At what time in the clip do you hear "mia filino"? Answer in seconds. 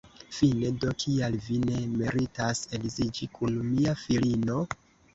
3.71-4.63